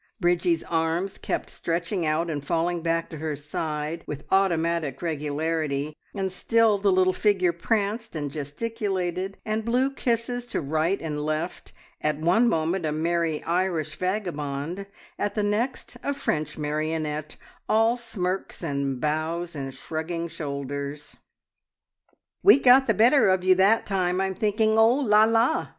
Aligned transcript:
Bridgie's 0.19 0.63
arms 0.63 1.19
kept 1.19 1.51
stretching 1.51 2.07
out 2.07 2.27
and 2.27 2.43
falling 2.43 2.81
back 2.81 3.07
to 3.11 3.19
her 3.19 3.35
side 3.35 4.03
with 4.07 4.23
automatic 4.31 5.03
regularity, 5.03 5.95
and 6.15 6.31
still 6.31 6.79
the 6.79 6.91
little 6.91 7.13
figure 7.13 7.53
pranced, 7.53 8.15
and 8.15 8.31
gesticulated, 8.31 9.37
and 9.45 9.63
blew 9.63 9.93
kisses 9.93 10.47
to 10.47 10.59
right 10.59 10.99
and 10.99 11.23
left, 11.23 11.71
at 12.01 12.17
one 12.17 12.49
moment 12.49 12.83
a 12.83 12.91
merry 12.91 13.43
Irish 13.43 13.93
vagabond, 13.95 14.87
at 15.19 15.35
the 15.35 15.43
next 15.43 15.97
a 16.01 16.15
French 16.15 16.57
marionette 16.57 17.35
all 17.69 17.95
smirks 17.95 18.63
and 18.63 18.99
bows 18.99 19.55
and 19.55 19.71
shrugging 19.71 20.27
shoulders. 20.27 21.17
"We 22.41 22.57
got 22.57 22.87
the 22.87 22.95
better 22.95 23.29
of 23.29 23.43
you 23.43 23.53
that 23.53 23.85
time, 23.85 24.19
I'm 24.19 24.33
thinking! 24.33 24.79
Oh, 24.79 24.93
la 24.95 25.25
la! 25.25 25.67